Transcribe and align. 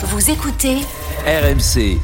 Vous 0.00 0.30
écoutez 0.30 0.76
RMC. 1.26 1.98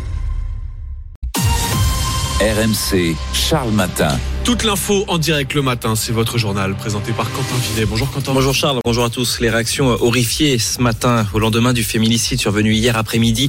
RMC, 2.41 3.15
Charles 3.33 3.71
Matin. 3.71 4.19
Toute 4.43 4.65
l'info 4.65 5.05
en 5.07 5.17
direct 5.17 5.55
le 5.55 5.63
matin, 5.63 5.95
c'est 5.95 6.11
votre 6.11 6.37
journal 6.37 6.75
présenté 6.75 7.13
par 7.13 7.31
Quentin 7.31 7.55
Vinet. 7.55 7.87
Bonjour 7.87 8.11
Quentin. 8.11 8.33
Bonjour 8.35 8.53
Charles, 8.53 8.81
bonjour 8.85 9.05
à 9.05 9.11
tous. 9.11 9.39
Les 9.39 9.49
réactions 9.49 9.87
horrifiées 9.87 10.59
ce 10.59 10.83
matin, 10.83 11.25
au 11.35 11.39
lendemain 11.39 11.73
du 11.73 11.85
féminicide 11.85 12.41
survenu 12.41 12.73
hier 12.75 12.97
après-midi, 12.97 13.49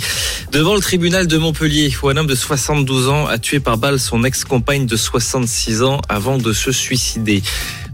devant 0.52 0.76
le 0.76 0.80
tribunal 0.80 1.26
de 1.26 1.38
Montpellier, 1.40 1.92
où 2.04 2.10
un 2.10 2.16
homme 2.16 2.28
de 2.28 2.36
72 2.36 3.10
ans 3.10 3.26
a 3.26 3.40
tué 3.40 3.60
par 3.60 3.80
balle 3.80 4.00
son 4.00 4.24
ex-compagne 4.24 4.86
de 4.86 4.96
66 4.96 5.82
ans 5.82 6.02
avant 6.08 6.38
de 6.38 6.54
se 6.54 6.72
suicider. 6.72 7.42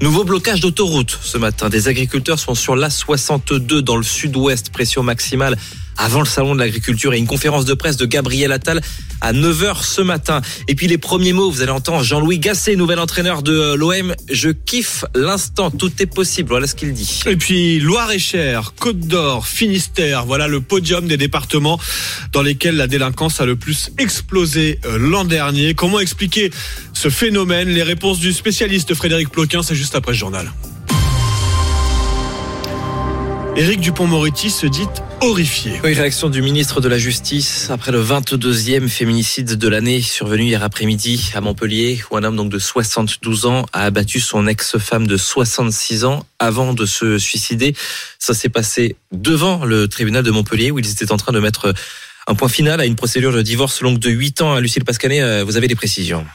Nouveau 0.02 0.24
blocage 0.24 0.62
d'autoroute 0.62 1.20
ce 1.22 1.38
matin. 1.38 1.70
Des 1.70 1.88
agriculteurs 1.88 2.40
sont 2.40 2.56
sur 2.56 2.76
l'A62 2.76 3.82
dans 3.82 3.98
le 3.98 4.04
sud-ouest, 4.04 4.72
pression 4.72 5.04
maximale 5.04 5.56
avant 5.98 6.20
le 6.20 6.26
salon 6.26 6.56
de 6.56 6.60
l'agriculture 6.60 7.14
et 7.14 7.20
une 7.20 7.28
conférence 7.28 7.66
de 7.66 7.74
presse 7.74 7.98
de 7.98 8.06
Gabriel 8.06 8.52
Attal 8.52 8.82
à 9.22 9.34
9h 9.34 9.84
ce 9.84 10.02
matin. 10.02 10.42
Et 10.68 10.74
puis 10.74 10.88
les 10.88 10.98
premiers 10.98 11.34
mots, 11.34 11.52
vous 11.52 11.62
allez 11.62 11.72
entendre 11.72 12.04
Jean-Louis 12.04 12.40
Gasset, 12.40 12.76
nouvel 12.76 12.98
entraîneur 12.98 13.44
de 13.44 13.76
l'OM. 13.76 14.16
Je 14.32 14.50
kiffe 14.50 15.06
l'instant, 15.14 15.70
tout 15.70 15.92
est 16.02 16.08
possible. 16.08 16.50
Voilà 16.50 16.66
ce 16.66 16.74
qu'il 16.74 16.94
dit. 16.94 17.22
Et 17.28 17.36
puis 17.36 17.80
Loire-et-Cher, 17.80 18.74
Côte 18.80 19.00
d'Or, 19.00 19.46
Finistère, 19.46 20.26
voilà 20.26 20.48
le 20.48 20.60
podium 20.60 21.08
des 21.08 21.18
départements 21.18 21.80
dans 22.32 22.42
lesquels 22.42 22.78
la 22.78 22.88
délinquance 22.88 23.40
a 23.40 23.46
le 23.46 23.56
plus 23.56 23.92
explosé 24.00 24.80
euh, 24.86 24.98
l'an 24.98 25.24
dernier. 25.24 25.76
Comment 25.76 26.00
expliquer 26.00 26.50
ce 26.94 27.10
phénomène? 27.10 27.70
Les 27.70 27.84
réponses 27.84 28.20
du 28.20 28.34
spécialiste 28.34 28.96
Frédéric 28.96 29.30
Ploquin, 29.30 29.62
c'est 29.62 29.76
juste 29.76 29.91
après 29.96 30.14
ce 30.14 30.20
journal. 30.20 30.52
Éric 33.58 33.82
Dupont-Moretti 33.82 34.50
se 34.50 34.66
dit 34.66 34.88
horrifié. 35.20 35.74
Oui, 35.84 35.94
réaction 35.94 36.30
du 36.30 36.42
ministre 36.42 36.80
de 36.80 36.88
la 36.88 36.98
Justice 36.98 37.68
après 37.70 37.92
le 37.92 38.02
22e 38.02 38.88
féminicide 38.88 39.58
de 39.58 39.68
l'année 39.68 40.02
survenu 40.02 40.46
hier 40.46 40.64
après-midi 40.64 41.32
à 41.36 41.42
Montpellier 41.42 42.02
où 42.10 42.18
un 42.18 42.24
homme 42.24 42.38
donc 42.38 42.50
de 42.50 42.58
72 42.58 43.46
ans 43.46 43.66
a 43.74 43.84
abattu 43.84 44.22
son 44.22 44.48
ex-femme 44.48 45.06
de 45.06 45.18
66 45.18 46.06
ans 46.06 46.26
avant 46.40 46.74
de 46.74 46.86
se 46.86 47.20
suicider. 47.20 47.76
Ça 48.20 48.34
s'est 48.34 48.50
passé 48.50 48.96
devant 49.12 49.66
le 49.66 49.90
tribunal 49.90 50.24
de 50.24 50.32
Montpellier 50.32 50.72
où 50.72 50.80
ils 50.80 50.90
étaient 50.90 51.12
en 51.12 51.18
train 51.18 51.34
de 51.34 51.40
mettre 51.40 51.74
un 52.28 52.36
point 52.36 52.50
final 52.50 52.80
à 52.80 52.86
une 52.86 52.96
procédure 52.96 53.34
de 53.34 53.42
divorce 53.42 53.82
longue 53.82 54.00
de 54.00 54.10
8 54.10 54.42
ans. 54.42 54.60
Lucille 54.60 54.86
Pascanet, 54.86 55.22
euh, 55.22 55.44
vous 55.44 55.58
avez 55.58 55.68
des 55.68 55.76
précisions. 55.76 56.26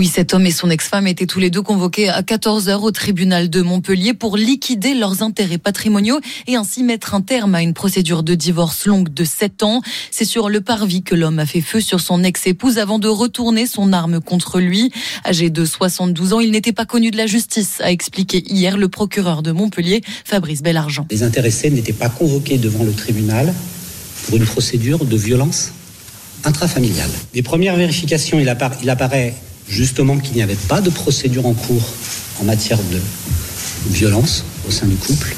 Oui, 0.00 0.06
cet 0.06 0.32
homme 0.32 0.46
et 0.46 0.52
son 0.52 0.70
ex-femme 0.70 1.08
étaient 1.08 1.26
tous 1.26 1.40
les 1.40 1.50
deux 1.50 1.60
convoqués 1.60 2.08
à 2.08 2.22
14 2.22 2.68
heures 2.68 2.84
au 2.84 2.92
tribunal 2.92 3.50
de 3.50 3.62
Montpellier 3.62 4.14
pour 4.14 4.36
liquider 4.36 4.94
leurs 4.94 5.24
intérêts 5.24 5.58
patrimoniaux 5.58 6.20
et 6.46 6.54
ainsi 6.54 6.84
mettre 6.84 7.16
un 7.16 7.20
terme 7.20 7.56
à 7.56 7.62
une 7.62 7.74
procédure 7.74 8.22
de 8.22 8.36
divorce 8.36 8.86
longue 8.86 9.12
de 9.12 9.24
7 9.24 9.64
ans. 9.64 9.82
C'est 10.12 10.24
sur 10.24 10.50
le 10.50 10.60
parvis 10.60 11.02
que 11.02 11.16
l'homme 11.16 11.40
a 11.40 11.46
fait 11.46 11.60
feu 11.60 11.80
sur 11.80 11.98
son 11.98 12.22
ex-épouse 12.22 12.78
avant 12.78 13.00
de 13.00 13.08
retourner 13.08 13.66
son 13.66 13.92
arme 13.92 14.20
contre 14.20 14.60
lui. 14.60 14.92
Âgé 15.26 15.50
de 15.50 15.64
72 15.64 16.32
ans, 16.32 16.38
il 16.38 16.52
n'était 16.52 16.72
pas 16.72 16.86
connu 16.86 17.10
de 17.10 17.16
la 17.16 17.26
justice, 17.26 17.80
a 17.80 17.90
expliqué 17.90 18.44
hier 18.46 18.76
le 18.76 18.88
procureur 18.88 19.42
de 19.42 19.50
Montpellier, 19.50 20.02
Fabrice 20.24 20.62
Bellargent. 20.62 21.08
Les 21.10 21.24
intéressés 21.24 21.70
n'étaient 21.70 21.92
pas 21.92 22.08
convoqués 22.08 22.58
devant 22.58 22.84
le 22.84 22.92
tribunal 22.92 23.52
pour 24.26 24.36
une 24.36 24.44
procédure 24.44 25.04
de 25.04 25.16
violence 25.16 25.72
intrafamiliale. 26.44 27.10
Des 27.34 27.42
premières 27.42 27.74
vérifications, 27.74 28.38
il, 28.38 28.48
apparaît 28.48 29.34
justement 29.68 30.18
qu'il 30.18 30.34
n'y 30.34 30.42
avait 30.42 30.54
pas 30.54 30.80
de 30.80 30.90
procédure 30.90 31.46
en 31.46 31.54
cours 31.54 31.88
en 32.40 32.44
matière 32.44 32.78
de 32.78 33.00
violence 33.90 34.44
au 34.66 34.70
sein 34.70 34.86
du 34.86 34.96
couple 34.96 35.34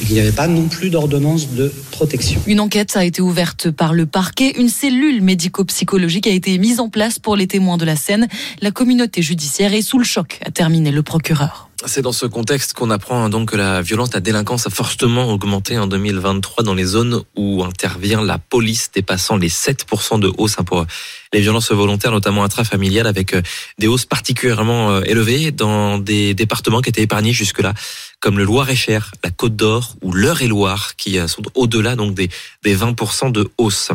et 0.00 0.04
qu'il 0.04 0.14
n'y 0.14 0.20
avait 0.20 0.32
pas 0.32 0.48
non 0.48 0.68
plus 0.68 0.90
d'ordonnance 0.90 1.50
de 1.50 1.72
protection. 1.90 2.40
Une 2.46 2.60
enquête 2.60 2.96
a 2.96 3.04
été 3.04 3.20
ouverte 3.20 3.70
par 3.70 3.92
le 3.92 4.06
parquet. 4.06 4.58
Une 4.58 4.68
cellule 4.68 5.22
médico-psychologique 5.22 6.26
a 6.26 6.30
été 6.30 6.56
mise 6.58 6.80
en 6.80 6.88
place 6.88 7.18
pour 7.18 7.36
les 7.36 7.46
témoins 7.46 7.76
de 7.76 7.84
la 7.84 7.96
scène. 7.96 8.26
La 8.62 8.70
communauté 8.70 9.22
judiciaire 9.22 9.74
est 9.74 9.82
sous 9.82 9.98
le 9.98 10.04
choc, 10.04 10.40
a 10.44 10.50
terminé 10.50 10.90
le 10.90 11.02
procureur. 11.02 11.69
C'est 11.86 12.02
dans 12.02 12.12
ce 12.12 12.26
contexte 12.26 12.74
qu'on 12.74 12.90
apprend 12.90 13.30
donc 13.30 13.52
que 13.52 13.56
la 13.56 13.80
violence, 13.80 14.12
la 14.12 14.20
délinquance 14.20 14.66
a 14.66 14.70
fortement 14.70 15.30
augmenté 15.32 15.78
en 15.78 15.86
2023 15.86 16.62
dans 16.62 16.74
les 16.74 16.84
zones 16.84 17.22
où 17.36 17.64
intervient 17.64 18.20
la 18.22 18.36
police, 18.36 18.90
dépassant 18.92 19.38
les 19.38 19.48
7% 19.48 20.20
de 20.20 20.30
hausse 20.36 20.56
hein, 20.58 20.64
pour 20.64 20.84
les 21.32 21.40
violences 21.40 21.72
volontaires, 21.72 22.12
notamment 22.12 22.44
intrafamiliales, 22.44 23.06
avec 23.06 23.32
euh, 23.32 23.40
des 23.78 23.86
hausses 23.86 24.04
particulièrement 24.04 24.90
euh, 24.90 25.02
élevées 25.04 25.52
dans 25.52 25.96
des 25.96 26.34
départements 26.34 26.82
qui 26.82 26.90
étaient 26.90 27.02
épargnés 27.02 27.32
jusque-là, 27.32 27.72
comme 28.20 28.36
le 28.36 28.44
Loir-et-Cher, 28.44 29.12
la 29.24 29.30
Côte 29.30 29.56
d'Or 29.56 29.96
ou 30.02 30.12
l'Eure-et-Loire, 30.12 30.96
qui 30.96 31.18
euh, 31.18 31.28
sont 31.28 31.42
au-delà 31.54 31.96
donc 31.96 32.14
des, 32.14 32.28
des 32.62 32.76
20% 32.76 33.32
de 33.32 33.48
hausse. 33.56 33.90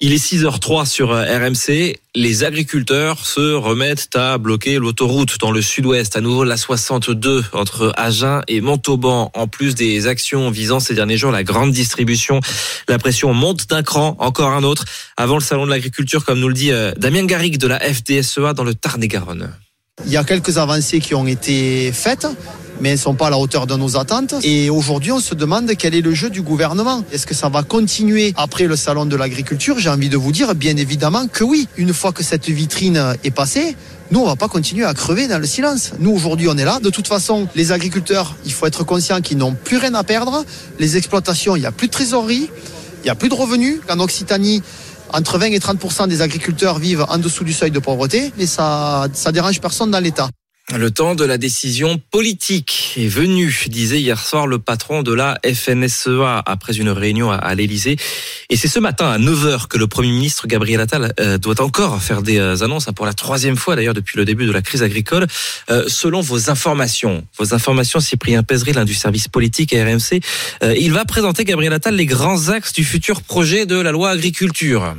Il 0.00 0.12
est 0.12 0.24
6h03 0.24 0.86
sur 0.86 1.12
euh, 1.12 1.24
RMC. 1.24 1.96
Les 2.14 2.44
agriculteurs 2.44 3.24
se 3.24 3.54
remettent 3.54 4.14
à 4.14 4.38
bloquer 4.38 4.78
l'autoroute 4.78 5.38
dans 5.38 5.50
le 5.50 5.62
sud-ouest. 5.62 6.16
À 6.16 6.20
nouveau, 6.20 6.44
la 6.44 6.56
62 6.56 7.44
entre 7.52 7.92
Agen 7.96 8.42
et 8.48 8.60
Montauban. 8.60 9.30
En 9.34 9.46
plus 9.46 9.74
des 9.74 10.06
actions 10.06 10.50
visant 10.50 10.80
ces 10.80 10.94
derniers 10.94 11.16
jours 11.16 11.30
la 11.30 11.44
grande 11.44 11.72
distribution, 11.72 12.40
la 12.88 12.98
pression 12.98 13.32
monte 13.34 13.68
d'un 13.68 13.82
cran. 13.82 14.16
Encore 14.18 14.50
un 14.50 14.64
autre 14.64 14.84
avant 15.16 15.36
le 15.36 15.42
salon 15.42 15.64
de 15.64 15.70
l'agriculture, 15.70 16.24
comme 16.24 16.40
nous 16.40 16.48
le 16.48 16.54
dit 16.54 16.72
euh, 16.72 16.92
Damien 16.96 17.24
Garrigue 17.24 17.58
de 17.58 17.68
la 17.68 17.78
FDSEA 17.78 18.52
dans 18.52 18.64
le 18.64 18.74
Tarn-et-Garonne. 18.74 19.52
Il 20.06 20.10
y 20.10 20.16
a 20.16 20.24
quelques 20.24 20.58
avancées 20.58 21.00
qui 21.00 21.14
ont 21.14 21.26
été 21.26 21.92
faites 21.92 22.26
mais 22.80 22.90
elles 22.90 22.96
ne 22.96 23.00
sont 23.00 23.14
pas 23.14 23.28
à 23.28 23.30
la 23.30 23.38
hauteur 23.38 23.66
de 23.66 23.76
nos 23.76 23.96
attentes. 23.96 24.34
Et 24.42 24.70
aujourd'hui, 24.70 25.12
on 25.12 25.20
se 25.20 25.34
demande 25.34 25.70
quel 25.78 25.94
est 25.94 26.00
le 26.00 26.14
jeu 26.14 26.30
du 26.30 26.42
gouvernement. 26.42 27.04
Est-ce 27.12 27.26
que 27.26 27.34
ça 27.34 27.48
va 27.48 27.62
continuer 27.62 28.34
après 28.36 28.64
le 28.66 28.76
salon 28.76 29.06
de 29.06 29.16
l'agriculture? 29.16 29.78
J'ai 29.78 29.90
envie 29.90 30.08
de 30.08 30.16
vous 30.16 30.32
dire, 30.32 30.54
bien 30.54 30.76
évidemment, 30.76 31.26
que 31.26 31.44
oui. 31.44 31.68
Une 31.76 31.92
fois 31.92 32.12
que 32.12 32.22
cette 32.22 32.48
vitrine 32.48 33.14
est 33.24 33.30
passée, 33.30 33.76
nous, 34.10 34.20
on 34.20 34.26
va 34.26 34.36
pas 34.36 34.48
continuer 34.48 34.84
à 34.84 34.94
crever 34.94 35.28
dans 35.28 35.38
le 35.38 35.46
silence. 35.46 35.92
Nous, 35.98 36.10
aujourd'hui, 36.10 36.48
on 36.48 36.56
est 36.56 36.64
là. 36.64 36.78
De 36.80 36.90
toute 36.90 37.08
façon, 37.08 37.48
les 37.54 37.72
agriculteurs, 37.72 38.36
il 38.44 38.52
faut 38.52 38.66
être 38.66 38.84
conscient 38.84 39.20
qu'ils 39.20 39.38
n'ont 39.38 39.54
plus 39.54 39.78
rien 39.78 39.94
à 39.94 40.04
perdre. 40.04 40.44
Les 40.78 40.96
exploitations, 40.96 41.56
il 41.56 41.60
n'y 41.60 41.66
a 41.66 41.72
plus 41.72 41.86
de 41.86 41.92
trésorerie, 41.92 42.50
il 43.02 43.04
n'y 43.04 43.10
a 43.10 43.14
plus 43.14 43.28
de 43.28 43.34
revenus. 43.34 43.80
En 43.90 43.98
Occitanie, 44.00 44.62
entre 45.12 45.38
20 45.38 45.46
et 45.46 45.58
30% 45.58 46.08
des 46.08 46.22
agriculteurs 46.22 46.78
vivent 46.78 47.06
en 47.08 47.18
dessous 47.18 47.44
du 47.44 47.52
seuil 47.52 47.70
de 47.70 47.78
pauvreté, 47.78 48.32
mais 48.36 48.46
ça, 48.46 49.06
ça 49.12 49.32
dérange 49.32 49.60
personne 49.60 49.90
dans 49.90 50.00
l'État. 50.00 50.28
Le 50.72 50.90
temps 50.90 51.14
de 51.14 51.26
la 51.26 51.36
décision 51.36 52.00
politique 52.10 52.94
est 52.96 53.06
venu, 53.06 53.54
disait 53.68 54.00
hier 54.00 54.18
soir 54.18 54.46
le 54.46 54.58
patron 54.58 55.02
de 55.02 55.12
la 55.12 55.38
FNSEA 55.44 56.42
après 56.46 56.78
une 56.78 56.88
réunion 56.88 57.30
à 57.30 57.54
l'Elysée. 57.54 57.96
Et 58.48 58.56
c'est 58.56 58.66
ce 58.66 58.78
matin 58.78 59.10
à 59.10 59.18
9h 59.18 59.68
que 59.68 59.76
le 59.76 59.86
Premier 59.88 60.10
ministre 60.10 60.46
Gabriel 60.46 60.80
Attal 60.80 61.12
euh, 61.20 61.36
doit 61.36 61.60
encore 61.60 62.02
faire 62.02 62.22
des 62.22 62.38
euh, 62.38 62.64
annonces, 62.64 62.88
hein, 62.88 62.94
pour 62.94 63.04
la 63.04 63.12
troisième 63.12 63.56
fois 63.56 63.76
d'ailleurs 63.76 63.92
depuis 63.92 64.16
le 64.16 64.24
début 64.24 64.46
de 64.46 64.52
la 64.52 64.62
crise 64.62 64.82
agricole. 64.82 65.26
Euh, 65.70 65.84
selon 65.86 66.22
vos 66.22 66.48
informations, 66.48 67.26
vos 67.38 67.52
informations, 67.52 68.00
Cyprien 68.00 68.42
Pézry, 68.42 68.72
l'un 68.72 68.86
du 68.86 68.94
service 68.94 69.28
politique 69.28 69.74
à 69.74 69.84
RMC, 69.84 70.20
il 70.78 70.92
va 70.92 71.04
présenter 71.04 71.44
Gabriel 71.44 71.74
Attal 71.74 71.94
les 71.94 72.06
grands 72.06 72.48
axes 72.48 72.72
du 72.72 72.84
futur 72.84 73.20
projet 73.20 73.66
de 73.66 73.76
la 73.76 73.92
loi 73.92 74.10
agriculture. 74.10 74.94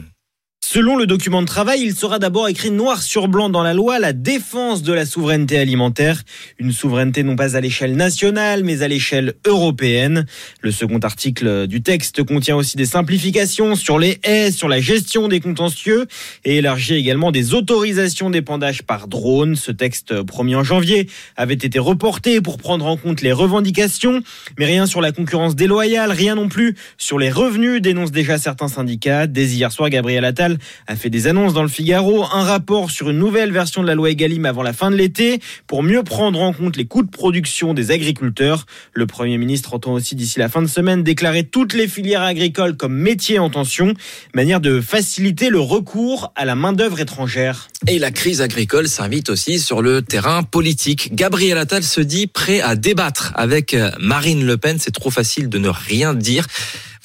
Selon 0.75 0.97
le 0.97 1.07
document 1.07 1.41
de 1.41 1.47
travail, 1.47 1.79
il 1.83 1.95
sera 1.95 2.19
d'abord 2.19 2.49
écrit 2.49 2.69
noir 2.69 3.01
sur 3.01 3.29
blanc 3.29 3.49
dans 3.49 3.63
la 3.63 3.73
loi 3.73 3.97
la 3.97 4.11
défense 4.11 4.83
de 4.83 4.91
la 4.91 5.05
souveraineté 5.05 5.57
alimentaire, 5.57 6.21
une 6.59 6.73
souveraineté 6.73 7.23
non 7.23 7.37
pas 7.37 7.55
à 7.55 7.61
l'échelle 7.61 7.95
nationale 7.95 8.65
mais 8.65 8.81
à 8.81 8.89
l'échelle 8.89 9.35
européenne. 9.47 10.25
Le 10.59 10.71
second 10.71 10.99
article 10.99 11.67
du 11.67 11.81
texte 11.81 12.23
contient 12.25 12.57
aussi 12.57 12.75
des 12.75 12.85
simplifications 12.85 13.75
sur 13.75 13.97
les 13.97 14.19
haies, 14.25 14.51
sur 14.51 14.67
la 14.67 14.81
gestion 14.81 15.29
des 15.29 15.39
contentieux 15.39 16.07
et 16.43 16.57
élargit 16.57 16.95
également 16.95 17.31
des 17.31 17.53
autorisations 17.53 18.29
d'épandage 18.29 18.83
par 18.83 19.07
drone. 19.07 19.55
Ce 19.55 19.71
texte 19.71 20.23
promis 20.23 20.57
en 20.57 20.65
janvier 20.65 21.09
avait 21.37 21.53
été 21.53 21.79
reporté 21.79 22.41
pour 22.41 22.57
prendre 22.57 22.85
en 22.85 22.97
compte 22.97 23.21
les 23.21 23.31
revendications, 23.31 24.21
mais 24.59 24.65
rien 24.65 24.87
sur 24.87 24.99
la 24.99 25.13
concurrence 25.13 25.55
déloyale, 25.55 26.11
rien 26.11 26.35
non 26.35 26.49
plus 26.49 26.75
sur 26.97 27.17
les 27.17 27.31
revenus, 27.31 27.81
dénoncent 27.81 28.11
déjà 28.11 28.37
certains 28.37 28.67
syndicats. 28.67 29.25
Dès 29.25 29.45
hier 29.45 29.71
soir, 29.71 29.89
Gabriel 29.89 30.25
Attal 30.25 30.57
a 30.87 30.95
fait 30.95 31.09
des 31.09 31.27
annonces 31.27 31.53
dans 31.53 31.61
le 31.61 31.67
Figaro, 31.67 32.23
un 32.23 32.43
rapport 32.43 32.91
sur 32.91 33.09
une 33.09 33.19
nouvelle 33.19 33.51
version 33.51 33.81
de 33.81 33.87
la 33.87 33.95
loi 33.95 34.09
Egalim 34.09 34.45
avant 34.45 34.63
la 34.63 34.73
fin 34.73 34.91
de 34.91 34.95
l'été 34.95 35.39
pour 35.67 35.83
mieux 35.83 36.03
prendre 36.03 36.41
en 36.41 36.53
compte 36.53 36.77
les 36.77 36.85
coûts 36.85 37.03
de 37.03 37.09
production 37.09 37.73
des 37.73 37.91
agriculteurs. 37.91 38.65
Le 38.93 39.07
Premier 39.07 39.37
ministre 39.37 39.73
entend 39.73 39.93
aussi 39.93 40.15
d'ici 40.15 40.39
la 40.39 40.49
fin 40.49 40.61
de 40.61 40.67
semaine 40.67 41.03
déclarer 41.03 41.43
toutes 41.43 41.73
les 41.73 41.87
filières 41.87 42.21
agricoles 42.21 42.77
comme 42.77 42.95
métiers 42.95 43.39
en 43.39 43.49
tension, 43.49 43.93
manière 44.33 44.59
de 44.59 44.81
faciliter 44.81 45.49
le 45.49 45.59
recours 45.59 46.31
à 46.35 46.45
la 46.45 46.55
main-d'œuvre 46.55 46.99
étrangère. 46.99 47.67
Et 47.87 47.99
la 47.99 48.11
crise 48.11 48.41
agricole 48.41 48.87
s'invite 48.87 49.29
aussi 49.29 49.59
sur 49.59 49.81
le 49.81 50.01
terrain 50.01 50.43
politique. 50.43 51.13
Gabriel 51.13 51.57
Attal 51.57 51.83
se 51.83 52.01
dit 52.01 52.27
prêt 52.27 52.61
à 52.61 52.75
débattre 52.75 53.31
avec 53.35 53.75
Marine 53.99 54.45
Le 54.45 54.57
Pen. 54.57 54.77
C'est 54.79 54.91
trop 54.91 55.11
facile 55.11 55.49
de 55.49 55.57
ne 55.57 55.69
rien 55.69 56.13
dire. 56.13 56.47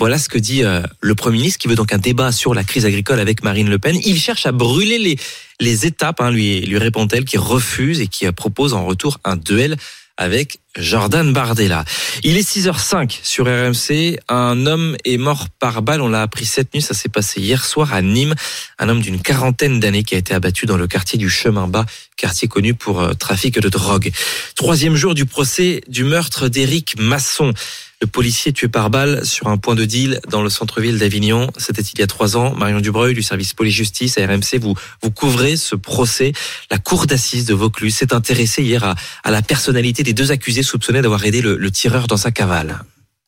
Voilà 0.00 0.18
ce 0.18 0.30
que 0.30 0.38
dit 0.38 0.64
euh, 0.64 0.80
le 1.02 1.14
Premier 1.14 1.36
ministre 1.36 1.58
qui 1.58 1.68
veut 1.68 1.74
donc 1.74 1.92
un 1.92 1.98
débat 1.98 2.32
sur 2.32 2.54
la 2.54 2.64
crise 2.64 2.86
agricole 2.86 3.20
avec 3.20 3.44
Marine 3.44 3.68
Le 3.68 3.78
Pen. 3.78 4.00
Il 4.02 4.18
cherche 4.18 4.46
à 4.46 4.52
brûler 4.52 4.98
les, 4.98 5.18
les 5.60 5.84
étapes, 5.84 6.22
hein, 6.22 6.30
lui, 6.30 6.62
lui 6.62 6.78
répond-elle, 6.78 7.26
qui 7.26 7.36
refuse 7.36 8.00
et 8.00 8.06
qui 8.06 8.24
propose 8.32 8.72
en 8.72 8.86
retour 8.86 9.20
un 9.24 9.36
duel 9.36 9.76
avec 10.16 10.58
Jordan 10.78 11.34
Bardella. 11.34 11.84
Il 12.22 12.38
est 12.38 12.48
6h05 12.48 13.18
sur 13.22 13.44
RMC. 13.44 14.18
Un 14.28 14.64
homme 14.64 14.96
est 15.04 15.18
mort 15.18 15.48
par 15.58 15.82
balle. 15.82 16.00
On 16.00 16.08
l'a 16.08 16.22
appris 16.22 16.46
cette 16.46 16.72
nuit. 16.72 16.80
Ça 16.80 16.94
s'est 16.94 17.10
passé 17.10 17.40
hier 17.42 17.62
soir 17.62 17.92
à 17.92 18.00
Nîmes. 18.00 18.34
Un 18.78 18.88
homme 18.88 19.02
d'une 19.02 19.20
quarantaine 19.20 19.80
d'années 19.80 20.02
qui 20.02 20.14
a 20.14 20.18
été 20.18 20.32
abattu 20.32 20.64
dans 20.64 20.78
le 20.78 20.86
quartier 20.86 21.18
du 21.18 21.28
Chemin 21.28 21.68
Bas, 21.68 21.84
quartier 22.16 22.48
connu 22.48 22.72
pour 22.72 23.02
euh, 23.02 23.12
trafic 23.12 23.58
de 23.58 23.68
drogue. 23.68 24.10
Troisième 24.54 24.96
jour 24.96 25.14
du 25.14 25.26
procès 25.26 25.82
du 25.88 26.04
meurtre 26.04 26.48
d'Éric 26.48 26.98
Masson. 26.98 27.52
Le 28.00 28.06
policier 28.06 28.52
tué 28.52 28.68
par 28.68 28.88
balle 28.88 29.26
sur 29.26 29.48
un 29.48 29.58
point 29.58 29.74
de 29.74 29.84
deal 29.84 30.20
dans 30.28 30.42
le 30.42 30.48
centre-ville 30.48 30.98
d'Avignon. 30.98 31.50
C'était 31.58 31.82
il 31.82 31.98
y 31.98 32.02
a 32.02 32.06
trois 32.06 32.36
ans. 32.36 32.54
Marion 32.54 32.80
Dubreuil 32.80 33.14
du 33.14 33.22
service 33.22 33.52
police-justice 33.52 34.16
à 34.16 34.26
RMC, 34.26 34.58
vous, 34.60 34.74
vous 35.02 35.10
couvrez 35.10 35.56
ce 35.56 35.76
procès. 35.76 36.32
La 36.70 36.78
cour 36.78 37.06
d'assises 37.06 37.44
de 37.44 37.54
Vaucluse 37.54 37.94
s'est 37.94 38.14
intéressée 38.14 38.62
hier 38.62 38.94
à, 39.22 39.30
la 39.30 39.42
personnalité 39.42 40.02
des 40.02 40.14
deux 40.14 40.32
accusés 40.32 40.62
soupçonnés 40.62 41.02
d'avoir 41.02 41.24
aidé 41.24 41.42
le 41.42 41.70
tireur 41.70 42.06
dans 42.06 42.16
sa 42.16 42.30
cavale. 42.30 42.80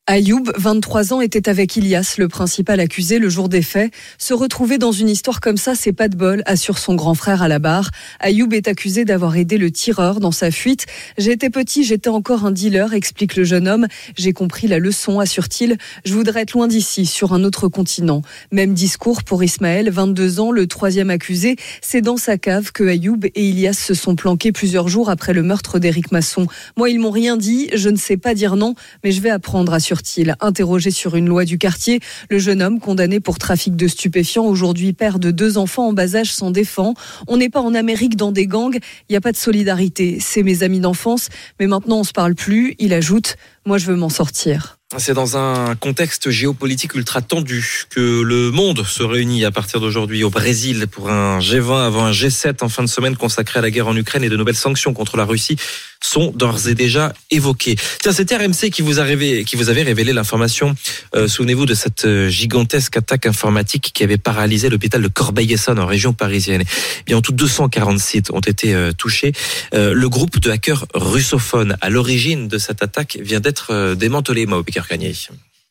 Ayoub, 0.09 0.43
23 0.57 1.13
ans, 1.13 1.21
était 1.21 1.49
avec 1.49 1.77
Ilias, 1.77 2.17
le 2.19 2.27
principal 2.27 2.81
accusé, 2.81 3.21
le 3.21 3.29
jour 3.29 3.49
des 3.49 3.63
faits. 3.63 3.93
Se 4.19 4.35
retrouver 4.35 4.77
dans 4.77 4.91
une 4.91 5.09
histoire 5.09 5.41
comme 5.41 5.57
ça, 5.57 5.77
c'est 5.77 5.93
pas 5.93 6.09
de 6.09 6.17
bol, 6.17 6.43
assure 6.45 6.79
son 6.79 6.97
grand 6.97 7.15
frère 7.15 7.41
à 7.41 7.47
la 7.47 7.61
barre. 7.61 7.89
Ayoub 8.19 8.53
est 8.53 8.67
accusé 8.67 9.05
d'avoir 9.05 9.37
aidé 9.37 9.59
le 9.59 9.71
tireur 9.71 10.19
dans 10.19 10.33
sa 10.33 10.51
fuite. 10.51 10.87
J'étais 11.19 11.51
petit, 11.51 11.85
j'étais 11.85 12.09
encore 12.09 12.45
un 12.45 12.51
dealer, 12.51 12.95
explique 12.95 13.37
le 13.37 13.45
jeune 13.45 13.69
homme. 13.69 13.87
J'ai 14.17 14.33
compris 14.33 14.67
la 14.67 14.81
leçon, 14.81 15.21
assure-t-il. 15.21 15.79
Je 16.05 16.15
voudrais 16.15 16.41
être 16.41 16.55
loin 16.55 16.67
d'ici, 16.67 17.07
sur 17.07 17.33
un 17.33 17.45
autre 17.45 17.69
continent. 17.69 18.23
Même 18.51 18.75
discours 18.75 19.23
pour 19.23 19.45
Ismaël, 19.45 19.89
22 19.89 20.41
ans, 20.41 20.51
le 20.51 20.67
troisième 20.67 21.11
accusé. 21.11 21.55
C'est 21.81 22.01
dans 22.01 22.17
sa 22.17 22.39
cave 22.39 22.73
que 22.73 22.83
Ayoub 22.83 23.21
et 23.37 23.49
Ilias 23.49 23.75
se 23.75 23.95
sont 23.95 24.17
planqués 24.17 24.51
plusieurs 24.51 24.89
jours 24.89 25.11
après 25.11 25.33
le 25.33 25.45
meurtre 25.45 25.79
d'Éric 25.79 26.11
Masson. 26.11 26.49
Moi, 26.77 26.91
ils 26.91 26.99
m'ont 26.99 27.13
rien 27.13 27.37
dit, 27.37 27.71
je 27.73 27.89
ne 27.89 27.97
sais 27.97 28.17
pas 28.17 28.35
dire 28.35 28.57
non, 28.57 28.75
mais 29.05 29.13
je 29.13 29.21
vais 29.21 29.31
apprendre, 29.31 29.73
assure 29.73 29.92
il 30.17 30.37
Interrogé 30.41 30.91
sur 30.91 31.17
une 31.17 31.29
loi 31.29 31.44
du 31.44 31.59
quartier, 31.59 32.00
le 32.31 32.39
jeune 32.39 32.62
homme 32.62 32.81
condamné 32.81 33.21
pour 33.21 33.39
trafic 33.39 33.77
de 33.77 33.87
stupéfiants, 33.87 34.44
aujourd'hui 34.44 34.93
père 34.93 35.19
de 35.19 35.31
deux 35.31 35.59
enfants 35.59 35.89
en 35.89 35.93
bas 35.93 36.17
âge, 36.17 36.33
s'en 36.33 36.50
défend. 36.50 36.94
On 37.29 37.37
n'est 37.37 37.49
pas 37.49 37.61
en 37.61 37.75
Amérique 37.75 38.17
dans 38.17 38.33
des 38.33 38.47
gangs, 38.47 38.79
il 39.09 39.12
n'y 39.12 39.17
a 39.17 39.21
pas 39.21 39.33
de 39.33 39.37
solidarité. 39.37 40.19
C'est 40.21 40.43
mes 40.43 40.62
amis 40.62 40.81
d'enfance, 40.81 41.29
mais 41.61 41.67
maintenant 41.67 42.00
on 42.00 42.05
se 42.05 42.12
parle 42.12 42.35
plus. 42.35 42.75
Il 42.79 42.93
ajoute, 42.93 43.37
moi 43.64 43.79
je 43.79 43.87
veux 43.87 43.97
m'en 43.97 44.09
sortir. 44.09 44.79
C'est 44.99 45.14
dans 45.14 45.38
un 45.38 45.75
contexte 45.75 46.31
géopolitique 46.31 46.94
ultra 46.94 47.23
tendu 47.23 47.87
que 47.88 48.20
le 48.20 48.50
monde 48.50 48.85
se 48.85 49.03
réunit 49.03 49.44
à 49.44 49.50
partir 49.50 49.81
d'aujourd'hui 49.81 50.23
au 50.23 50.29
Brésil 50.29 50.87
pour 50.87 51.11
un 51.11 51.38
G20 51.38 51.87
avant 51.87 52.05
un 52.05 52.12
G7 52.12 52.62
en 52.62 52.69
fin 52.69 52.82
de 52.82 52.88
semaine 52.88 53.17
consacré 53.17 53.61
à 53.61 53.62
la 53.62 53.70
guerre 53.70 53.88
en 53.88 53.97
Ukraine 53.97 54.23
et 54.23 54.29
de 54.29 54.37
nouvelles 54.37 54.55
sanctions 54.55 54.93
contre 54.93 55.17
la 55.17 55.25
Russie 55.25 55.56
sont 56.03 56.32
d'ores 56.35 56.69
et 56.69 56.75
déjà 56.75 57.12
évoquées. 57.31 57.76
Tiens, 58.00 58.12
c'est 58.12 58.31
RMC 58.35 58.70
qui 58.70 58.82
vous 58.82 59.00
a 59.00 59.05
révélé, 59.05 59.44
avait 59.69 59.82
révélé 59.82 60.12
l'information. 60.12 60.75
Euh, 61.15 61.29
Souvenez-vous 61.29 61.65
de 61.65 61.75
cette 61.75 62.29
gigantesque 62.29 62.97
attaque 62.97 63.26
informatique 63.26 63.93
qui 63.94 64.03
avait 64.03 64.19
paralysé 64.19 64.69
l'hôpital 64.69 65.00
de 65.00 65.08
Corbeil-Essonnes 65.08 65.79
en 65.79 65.87
région 65.87 66.12
parisienne. 66.12 66.65
Eh 67.00 67.05
bien, 67.06 67.17
en 67.17 67.23
tout 67.23 67.32
240 67.32 67.99
sites 67.99 68.31
ont 68.31 68.41
été 68.41 68.75
euh, 68.75 68.93
touchés. 68.93 69.32
Euh, 69.75 69.94
le 69.94 70.08
groupe 70.08 70.41
de 70.41 70.50
hackers 70.50 70.87
russophones 70.93 71.76
à 71.81 71.88
l'origine 71.88 72.49
de 72.49 72.58
cette 72.58 72.82
attaque 72.82 73.19
vient 73.20 73.41
d'être 73.41 73.52
euh, 73.71 73.95
démantelé, 73.95 74.47
Mao 74.47 74.63
Gagné. 74.89 75.13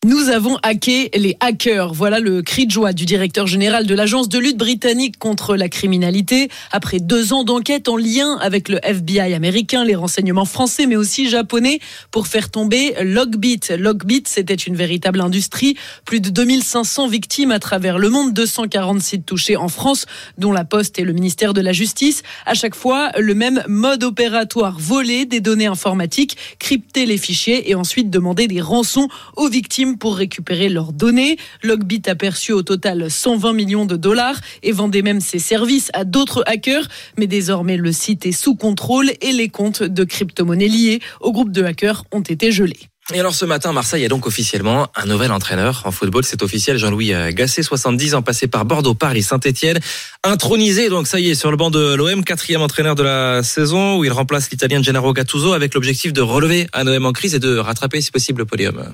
Nous 0.03 0.29
avons 0.29 0.57
hacké 0.63 1.11
les 1.13 1.37
hackers. 1.41 1.93
Voilà 1.93 2.19
le 2.19 2.41
cri 2.41 2.65
de 2.65 2.71
joie 2.71 2.91
du 2.91 3.05
directeur 3.05 3.45
général 3.45 3.85
de 3.85 3.93
l'agence 3.93 4.29
de 4.29 4.39
lutte 4.39 4.57
britannique 4.57 5.19
contre 5.19 5.55
la 5.55 5.69
criminalité. 5.69 6.49
Après 6.71 6.99
deux 6.99 7.33
ans 7.33 7.43
d'enquête 7.43 7.87
en 7.87 7.97
lien 7.97 8.39
avec 8.41 8.67
le 8.67 8.79
FBI 8.81 9.35
américain, 9.35 9.85
les 9.85 9.93
renseignements 9.93 10.45
français, 10.45 10.87
mais 10.87 10.95
aussi 10.95 11.29
japonais, 11.29 11.79
pour 12.09 12.25
faire 12.25 12.49
tomber 12.49 12.95
Logbit. 13.03 13.59
Logbit, 13.77 14.23
c'était 14.25 14.55
une 14.55 14.75
véritable 14.75 15.21
industrie. 15.21 15.77
Plus 16.03 16.19
de 16.19 16.31
2500 16.31 17.07
victimes 17.07 17.51
à 17.51 17.59
travers 17.59 17.99
le 17.99 18.09
monde, 18.09 18.33
240 18.33 19.03
sites 19.03 19.27
touchés 19.27 19.55
en 19.55 19.67
France, 19.67 20.07
dont 20.39 20.51
la 20.51 20.65
Poste 20.65 20.97
et 20.97 21.03
le 21.03 21.13
ministère 21.13 21.53
de 21.53 21.61
la 21.61 21.73
Justice. 21.73 22.23
À 22.47 22.55
chaque 22.55 22.73
fois, 22.73 23.11
le 23.19 23.35
même 23.35 23.63
mode 23.67 24.03
opératoire. 24.03 24.79
Voler 24.79 25.27
des 25.27 25.41
données 25.41 25.67
informatiques, 25.67 26.37
crypter 26.57 27.05
les 27.05 27.19
fichiers 27.19 27.69
et 27.69 27.75
ensuite 27.75 28.09
demander 28.09 28.47
des 28.47 28.61
rançons 28.61 29.07
aux 29.35 29.47
victimes 29.47 29.90
pour 29.97 30.15
récupérer 30.15 30.69
leurs 30.69 30.93
données. 30.93 31.37
Logbit 31.63 32.03
a 32.07 32.15
perçu 32.15 32.51
au 32.51 32.61
total 32.61 33.09
120 33.09 33.53
millions 33.53 33.85
de 33.85 33.95
dollars 33.95 34.39
et 34.63 34.71
vendait 34.71 35.01
même 35.01 35.21
ses 35.21 35.39
services 35.39 35.89
à 35.93 36.03
d'autres 36.03 36.43
hackers. 36.45 36.87
Mais 37.17 37.27
désormais, 37.27 37.77
le 37.77 37.91
site 37.91 38.25
est 38.25 38.31
sous 38.31 38.55
contrôle 38.55 39.11
et 39.21 39.31
les 39.31 39.49
comptes 39.49 39.83
de 39.83 40.03
crypto-monnaies 40.03 40.67
liés 40.67 40.99
au 41.19 41.31
groupe 41.31 41.51
de 41.51 41.63
hackers 41.63 42.03
ont 42.11 42.21
été 42.21 42.51
gelés. 42.51 42.91
Et 43.13 43.19
alors 43.19 43.35
ce 43.35 43.43
matin, 43.43 43.73
Marseille 43.73 44.05
a 44.05 44.07
donc 44.07 44.25
officiellement 44.25 44.87
un 44.95 45.05
nouvel 45.05 45.31
entraîneur. 45.31 45.81
En 45.85 45.91
football, 45.91 46.23
c'est 46.23 46.43
officiel, 46.43 46.77
Jean-Louis 46.77 47.13
Gasset, 47.31 47.63
70 47.63 48.15
ans, 48.15 48.21
passé 48.21 48.47
par 48.47 48.63
Bordeaux, 48.63 48.93
Paris, 48.93 49.23
Saint-Etienne. 49.23 49.79
Intronisé, 50.23 50.87
donc 50.87 51.07
ça 51.07 51.19
y 51.19 51.29
est, 51.29 51.35
sur 51.35 51.51
le 51.51 51.57
banc 51.57 51.71
de 51.71 51.95
l'OM, 51.95 52.23
quatrième 52.23 52.61
entraîneur 52.61 52.95
de 52.95 53.03
la 53.03 53.43
saison, 53.43 53.97
où 53.97 54.05
il 54.05 54.11
remplace 54.11 54.49
l'Italien 54.49 54.81
Gennaro 54.81 55.11
Gattuso 55.11 55.51
avec 55.51 55.73
l'objectif 55.73 56.13
de 56.13 56.21
relever 56.21 56.67
un 56.73 56.87
OM 56.87 57.05
en 57.05 57.11
crise 57.11 57.35
et 57.35 57.39
de 57.39 57.57
rattraper, 57.57 57.99
si 57.99 58.11
possible, 58.11 58.39
le 58.39 58.45
podium. 58.45 58.93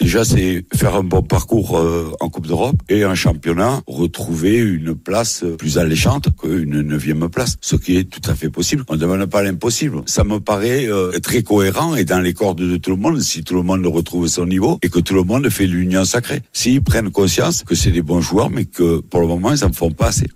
Déjà, 0.00 0.24
c'est 0.24 0.64
faire 0.74 0.94
un 0.94 1.02
bon 1.02 1.22
parcours 1.22 1.76
euh, 1.76 2.12
en 2.20 2.28
Coupe 2.28 2.46
d'Europe 2.46 2.76
et 2.88 3.02
un 3.02 3.16
championnat, 3.16 3.82
retrouver 3.88 4.56
une 4.56 4.94
place 4.94 5.44
plus 5.58 5.76
alléchante 5.76 6.28
qu'une 6.40 6.82
neuvième 6.82 7.28
place, 7.28 7.56
ce 7.60 7.74
qui 7.74 7.96
est 7.96 8.04
tout 8.04 8.22
à 8.30 8.36
fait 8.36 8.48
possible. 8.48 8.84
On 8.88 8.94
ne 8.94 8.98
demande 8.98 9.26
pas 9.26 9.42
l'impossible. 9.42 10.02
Ça 10.06 10.22
me 10.22 10.38
paraît 10.38 10.86
euh, 10.86 11.18
très 11.18 11.42
cohérent 11.42 11.96
et 11.96 12.04
dans 12.04 12.20
les 12.20 12.32
cordes 12.32 12.62
de 12.62 12.76
tout 12.76 12.90
le 12.90 12.96
monde, 12.96 13.20
si 13.20 13.42
tout 13.42 13.54
le 13.54 13.62
monde 13.62 13.84
retrouve 13.86 14.28
son 14.28 14.46
niveau 14.46 14.78
et 14.82 14.88
que 14.88 15.00
tout 15.00 15.14
le 15.14 15.24
monde 15.24 15.48
fait 15.50 15.66
l'union 15.66 16.04
sacrée. 16.04 16.42
S'ils 16.52 16.82
prennent 16.82 17.10
conscience 17.10 17.64
que 17.64 17.74
c'est 17.74 17.90
des 17.90 18.02
bons 18.02 18.20
joueurs, 18.20 18.50
mais 18.50 18.66
que 18.66 19.00
pour 19.00 19.20
le 19.20 19.26
moment, 19.26 19.52
ils 19.52 19.62
n'en 19.62 19.72
font 19.72 19.90
pas 19.90 20.06
assez. 20.06 20.28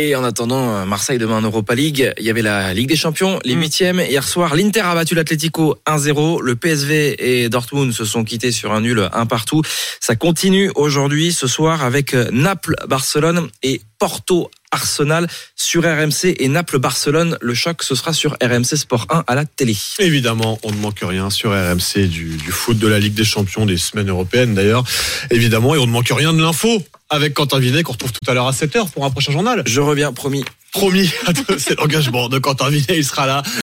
Et 0.00 0.14
en 0.14 0.22
attendant, 0.22 0.86
Marseille 0.86 1.18
demain 1.18 1.38
en 1.38 1.42
Europa 1.42 1.74
League, 1.74 2.12
il 2.18 2.24
y 2.24 2.30
avait 2.30 2.40
la 2.40 2.72
Ligue 2.72 2.88
des 2.88 2.94
Champions, 2.94 3.40
les 3.44 3.54
huitièmes. 3.54 3.98
Hier 3.98 4.22
soir, 4.22 4.54
l'Inter 4.54 4.82
a 4.82 4.94
battu 4.94 5.16
l'Atlético 5.16 5.76
1-0. 5.88 6.40
Le 6.40 6.54
PSV 6.54 7.16
et 7.18 7.48
Dortmund 7.48 7.92
se 7.92 8.04
sont 8.04 8.22
quittés 8.22 8.52
sur 8.52 8.72
un 8.72 8.80
nul 8.80 9.08
un 9.12 9.26
partout. 9.26 9.60
Ça 9.98 10.14
continue 10.14 10.70
aujourd'hui, 10.76 11.32
ce 11.32 11.48
soir, 11.48 11.82
avec 11.82 12.14
Naples, 12.14 12.76
Barcelone 12.86 13.48
et 13.64 13.80
Porto 13.98 14.52
Arsenal 14.70 15.26
sur 15.56 15.82
RMC 15.82 16.36
et 16.38 16.48
Naples-Barcelone. 16.48 17.36
Le 17.40 17.54
choc, 17.54 17.82
ce 17.82 17.94
sera 17.94 18.12
sur 18.12 18.36
RMC 18.42 18.76
Sport 18.76 19.06
1 19.10 19.24
à 19.26 19.34
la 19.34 19.44
télé. 19.44 19.76
Évidemment, 19.98 20.58
on 20.62 20.72
ne 20.72 20.76
manque 20.76 21.00
rien 21.02 21.30
sur 21.30 21.50
RMC 21.50 22.06
du, 22.08 22.36
du 22.36 22.52
foot, 22.52 22.78
de 22.78 22.86
la 22.86 22.98
Ligue 22.98 23.14
des 23.14 23.24
Champions, 23.24 23.66
des 23.66 23.78
semaines 23.78 24.08
européennes 24.08 24.54
d'ailleurs. 24.54 24.84
Évidemment, 25.30 25.74
et 25.74 25.78
on 25.78 25.86
ne 25.86 25.92
manque 25.92 26.12
rien 26.14 26.32
de 26.32 26.40
l'info 26.40 26.82
avec 27.10 27.34
Quentin 27.34 27.58
Vinet 27.58 27.82
qu'on 27.82 27.92
retrouve 27.92 28.12
tout 28.12 28.30
à 28.30 28.34
l'heure 28.34 28.46
à 28.46 28.52
7h 28.52 28.90
pour 28.90 29.04
un 29.04 29.10
prochain 29.10 29.32
journal. 29.32 29.62
Je 29.66 29.80
reviens, 29.80 30.12
promis. 30.12 30.44
Promis, 30.72 31.10
c'est 31.58 31.78
l'engagement 31.78 32.28
de 32.28 32.38
Quentin 32.38 32.68
Vinet, 32.68 32.98
il 32.98 33.04
sera 33.04 33.26
là 33.26 33.42